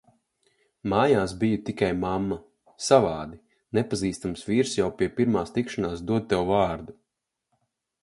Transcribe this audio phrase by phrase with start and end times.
[0.93, 2.39] Mājās biju tikai "mamma".
[2.87, 3.39] Savādi,
[3.81, 7.03] nepazīstams vīrs jau pie pirmās tikšanās dod tev vārdu.